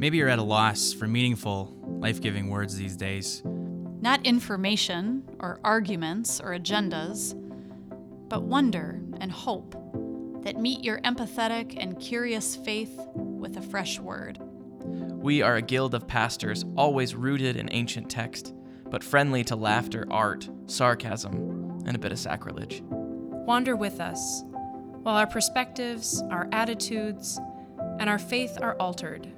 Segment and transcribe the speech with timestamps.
[0.00, 3.42] Maybe you're at a loss for meaningful, life giving words these days.
[3.44, 7.34] Not information or arguments or agendas,
[8.30, 9.74] but wonder and hope
[10.42, 14.38] that meet your empathetic and curious faith with a fresh word.
[14.80, 18.54] We are a guild of pastors, always rooted in ancient text,
[18.86, 22.80] but friendly to laughter, art, sarcasm, and a bit of sacrilege.
[22.86, 24.44] Wander with us,
[25.02, 27.38] while our perspectives, our attitudes,
[27.98, 29.30] and our faith are altered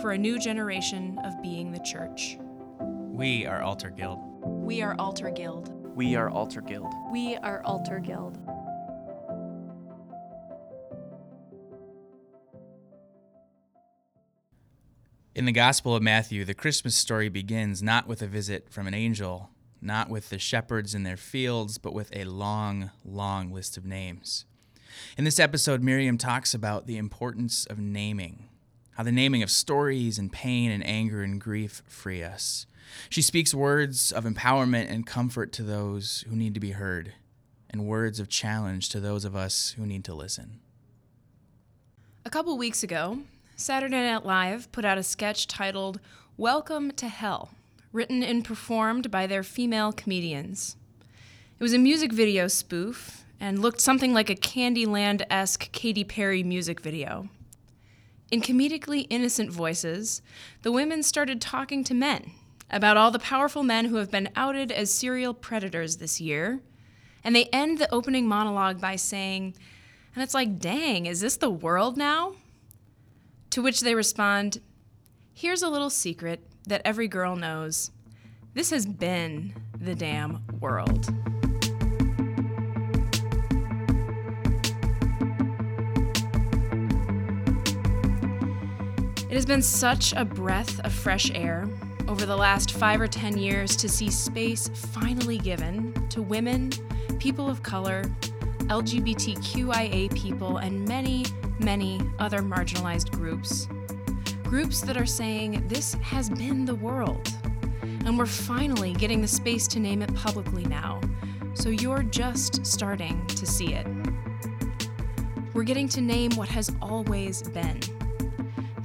[0.00, 2.36] for a new generation of being the church.
[2.78, 4.18] We are Alter Guild.
[4.42, 5.72] We are Alter Guild.
[5.96, 6.92] We are Alter Guild.
[7.10, 8.38] We are Alter Guild.
[15.34, 18.94] In the Gospel of Matthew, the Christmas story begins not with a visit from an
[18.94, 19.50] angel,
[19.80, 24.44] not with the shepherds in their fields, but with a long, long list of names.
[25.16, 28.48] In this episode, Miriam talks about the importance of naming,
[28.96, 32.66] how the naming of stories and pain and anger and grief free us.
[33.10, 37.12] She speaks words of empowerment and comfort to those who need to be heard,
[37.68, 40.60] and words of challenge to those of us who need to listen.
[42.24, 43.18] A couple weeks ago,
[43.54, 46.00] Saturday Night Live put out a sketch titled
[46.38, 47.50] Welcome to Hell,
[47.92, 50.76] written and performed by their female comedians.
[51.60, 56.42] It was a music video spoof and looked something like a Candyland esque Katy Perry
[56.42, 57.28] music video.
[58.30, 60.20] In comedically innocent voices,
[60.62, 62.32] the women started talking to men
[62.70, 66.60] about all the powerful men who have been outed as serial predators this year,
[67.22, 69.54] and they end the opening monologue by saying,
[70.14, 72.34] and it's like, dang, is this the world now?
[73.50, 74.60] To which they respond,
[75.38, 77.90] Here's a little secret that every girl knows.
[78.54, 81.12] This has been the damn world.
[89.36, 91.68] It has been such a breath of fresh air
[92.08, 96.70] over the last five or ten years to see space finally given to women,
[97.18, 98.04] people of color,
[98.60, 101.26] LGBTQIA people, and many,
[101.58, 103.68] many other marginalized groups.
[104.44, 107.30] Groups that are saying this has been the world.
[107.82, 110.98] And we're finally getting the space to name it publicly now,
[111.52, 113.86] so you're just starting to see it.
[115.52, 117.82] We're getting to name what has always been.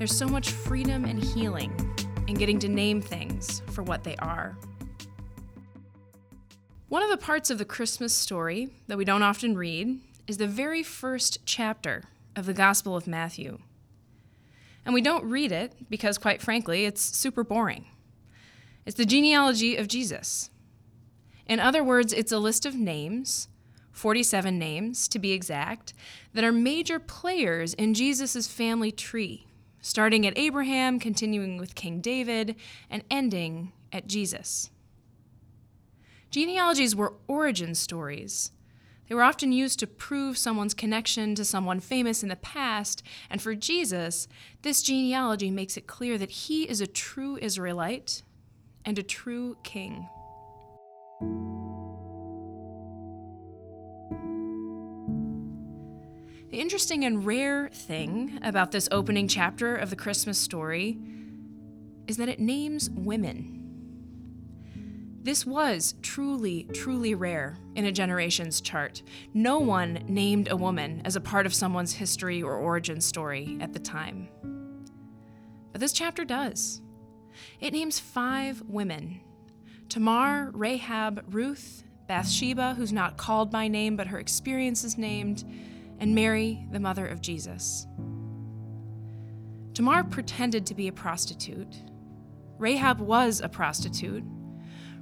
[0.00, 1.70] There's so much freedom and healing
[2.26, 4.56] in getting to name things for what they are.
[6.88, 10.46] One of the parts of the Christmas story that we don't often read is the
[10.46, 13.58] very first chapter of the Gospel of Matthew.
[14.86, 17.84] And we don't read it because, quite frankly, it's super boring.
[18.86, 20.48] It's the genealogy of Jesus.
[21.46, 23.48] In other words, it's a list of names,
[23.92, 25.92] 47 names to be exact,
[26.32, 29.46] that are major players in Jesus' family tree,
[29.80, 32.56] starting at Abraham, continuing with King David,
[32.88, 34.70] and ending at Jesus.
[36.30, 38.52] Genealogies were origin stories
[39.10, 43.42] they were often used to prove someone's connection to someone famous in the past, and
[43.42, 44.28] for Jesus,
[44.62, 48.22] this genealogy makes it clear that he is a true Israelite
[48.84, 50.08] and a true king.
[56.50, 60.98] The interesting and rare thing about this opening chapter of the Christmas story
[62.08, 63.56] is that it names women.
[65.22, 69.04] This was truly, truly rare in a generation's chart.
[69.32, 73.72] No one named a woman as a part of someone's history or origin story at
[73.72, 74.28] the time.
[75.70, 76.80] But this chapter does.
[77.60, 79.20] It names five women
[79.88, 85.44] Tamar, Rahab, Ruth, Bathsheba, who's not called by name but her experience is named,
[86.00, 87.86] and Mary, the mother of Jesus.
[89.74, 91.76] Tamar pretended to be a prostitute.
[92.58, 94.24] Rahab was a prostitute.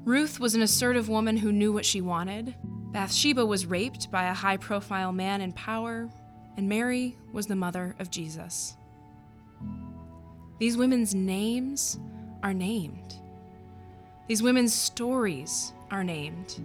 [0.05, 2.55] Ruth was an assertive woman who knew what she wanted.
[2.93, 6.11] Bathsheba was raped by a high profile man in power.
[6.57, 8.77] And Mary was the mother of Jesus.
[10.59, 11.99] These women's names
[12.43, 13.15] are named.
[14.27, 16.61] These women's stories are named.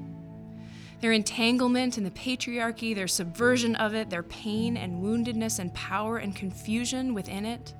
[1.04, 6.20] Their entanglement in the patriarchy, their subversion of it, their pain and woundedness and power
[6.20, 7.74] and confusion within it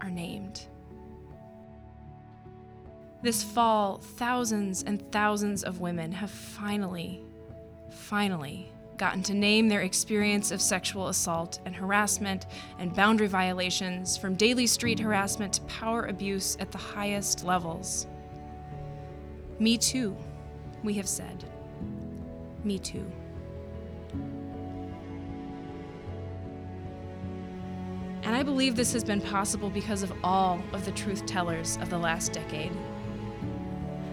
[0.00, 0.68] are named.
[3.20, 7.22] This fall, thousands and thousands of women have finally,
[7.90, 12.46] finally gotten to name their experience of sexual assault and harassment
[12.78, 18.06] and boundary violations, from daily street harassment to power abuse at the highest levels.
[19.58, 20.16] Me too,
[20.82, 21.51] we have said.
[22.64, 23.04] Me too.
[28.24, 31.90] And I believe this has been possible because of all of the truth tellers of
[31.90, 32.72] the last decade.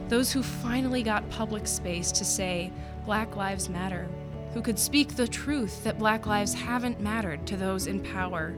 [0.08, 2.72] Those who finally got public space to say,
[3.06, 4.08] Black Lives Matter,
[4.54, 8.56] who could speak the truth that Black lives haven't mattered to those in power,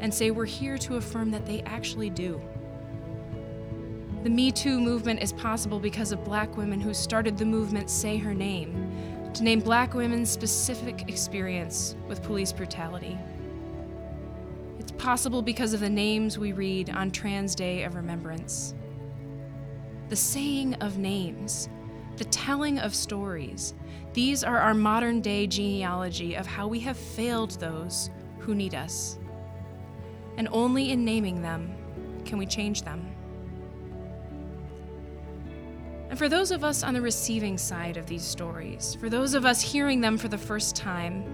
[0.00, 2.40] and say we're here to affirm that they actually do.
[4.22, 8.16] The Me Too movement is possible because of black women who started the movement Say
[8.16, 13.18] Her Name, to name black women's specific experience with police brutality.
[14.78, 18.74] It's possible because of the names we read on Trans Day of Remembrance.
[20.08, 21.68] The saying of names,
[22.16, 23.74] the telling of stories,
[24.14, 29.18] these are our modern day genealogy of how we have failed those who need us.
[30.38, 31.74] And only in naming them
[32.24, 33.15] can we change them.
[36.08, 39.44] And for those of us on the receiving side of these stories, for those of
[39.44, 41.24] us hearing them for the first time,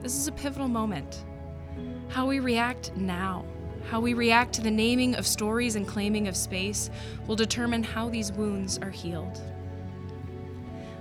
[0.00, 1.24] this is a pivotal moment.
[2.08, 3.44] How we react now,
[3.90, 6.90] how we react to the naming of stories and claiming of space,
[7.26, 9.40] will determine how these wounds are healed.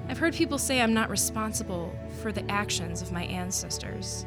[0.09, 4.25] I've heard people say I'm not responsible for the actions of my ancestors.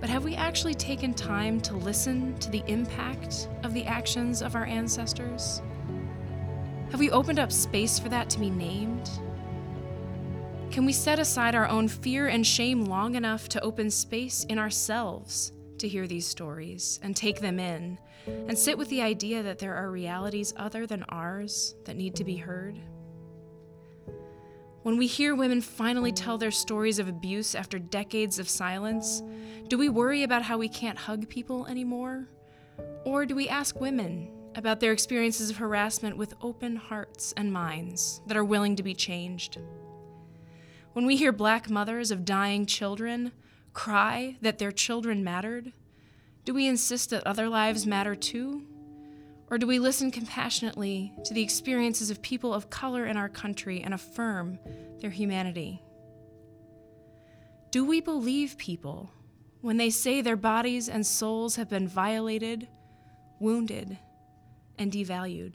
[0.00, 4.56] But have we actually taken time to listen to the impact of the actions of
[4.56, 5.62] our ancestors?
[6.90, 9.10] Have we opened up space for that to be named?
[10.70, 14.58] Can we set aside our own fear and shame long enough to open space in
[14.58, 19.58] ourselves to hear these stories and take them in and sit with the idea that
[19.58, 22.78] there are realities other than ours that need to be heard?
[24.82, 29.22] When we hear women finally tell their stories of abuse after decades of silence,
[29.66, 32.28] do we worry about how we can't hug people anymore?
[33.04, 38.20] Or do we ask women about their experiences of harassment with open hearts and minds
[38.26, 39.58] that are willing to be changed.
[40.92, 43.32] When we hear black mothers of dying children
[43.72, 45.72] cry that their children mattered,
[46.44, 48.62] do we insist that other lives matter too?
[49.50, 53.82] Or do we listen compassionately to the experiences of people of color in our country
[53.82, 54.58] and affirm
[55.00, 55.82] their humanity?
[57.70, 59.10] Do we believe people
[59.60, 62.68] when they say their bodies and souls have been violated,
[63.38, 63.98] wounded,
[64.78, 65.54] and devalued.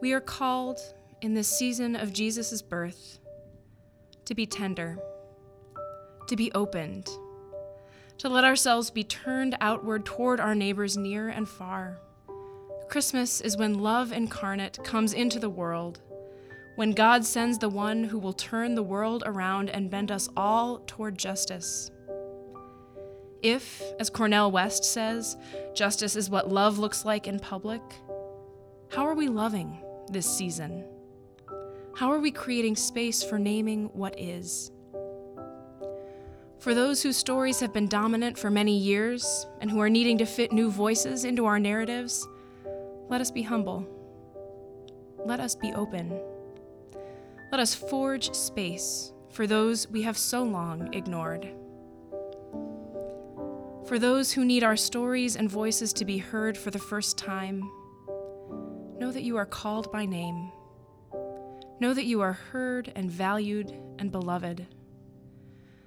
[0.00, 0.78] We are called
[1.22, 3.18] in this season of Jesus' birth
[4.26, 4.98] to be tender,
[6.28, 7.08] to be opened,
[8.18, 11.98] to let ourselves be turned outward toward our neighbors near and far.
[12.88, 16.00] Christmas is when love incarnate comes into the world
[16.78, 20.78] when God sends the one who will turn the world around and bend us all
[20.86, 21.90] toward justice.
[23.42, 25.36] If, as Cornel West says,
[25.74, 27.82] justice is what love looks like in public,
[28.92, 29.76] how are we loving
[30.12, 30.84] this season?
[31.96, 34.70] How are we creating space for naming what is?
[36.60, 40.26] For those whose stories have been dominant for many years and who are needing to
[40.26, 42.24] fit new voices into our narratives,
[43.08, 43.84] let us be humble.
[45.26, 46.16] Let us be open.
[47.50, 51.48] Let us forge space for those we have so long ignored.
[53.86, 57.62] For those who need our stories and voices to be heard for the first time,
[58.98, 60.52] know that you are called by name.
[61.80, 64.66] Know that you are heard and valued and beloved.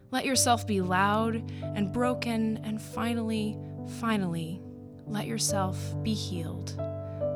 [0.10, 3.56] Let yourself be loud and broken, and finally,
[4.00, 4.64] finally,
[5.06, 6.76] let yourself be healed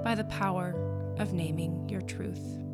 [0.03, 0.74] by the power
[1.20, 2.64] of naming your truth.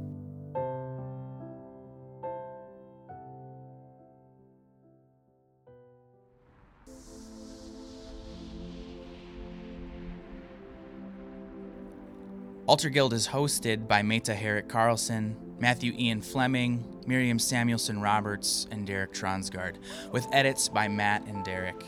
[12.71, 18.87] Alter Guild is hosted by Meta Herrick Carlson, Matthew Ian Fleming, Miriam Samuelson Roberts, and
[18.87, 19.75] Derek Tronsgard,
[20.13, 21.83] with edits by Matt and Derek.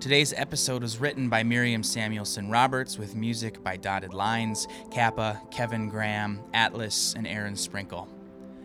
[0.00, 5.88] Today's episode was written by Miriam Samuelson Roberts with music by Dotted Lines, Kappa, Kevin
[5.88, 8.06] Graham, Atlas, and Aaron Sprinkle.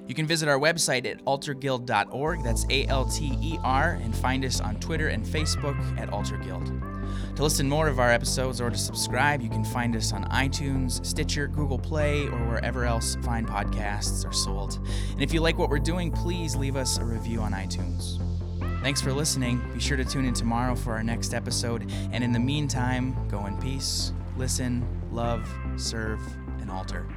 [0.05, 4.43] You can visit our website at alterguild.org, that's A L T E R, and find
[4.43, 6.92] us on Twitter and Facebook at Alter Guild.
[7.35, 11.05] To listen more of our episodes or to subscribe, you can find us on iTunes,
[11.05, 14.79] Stitcher, Google Play, or wherever else fine podcasts are sold.
[15.11, 18.19] And if you like what we're doing, please leave us a review on iTunes.
[18.81, 19.61] Thanks for listening.
[19.73, 21.89] Be sure to tune in tomorrow for our next episode.
[22.11, 26.19] And in the meantime, go in peace, listen, love, serve,
[26.59, 27.07] and alter.